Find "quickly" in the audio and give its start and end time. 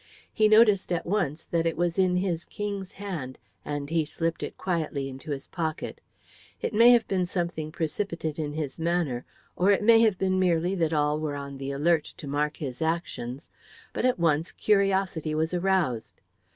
4.57-5.07